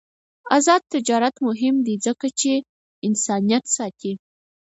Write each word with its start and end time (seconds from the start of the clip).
آزاد 0.57 0.81
تجارت 0.93 1.35
مهم 1.47 1.75
دی 1.85 1.95
ځکه 2.05 2.27
چې 2.39 2.51
انسانیت 3.07 3.65
ساتي. 3.75 4.13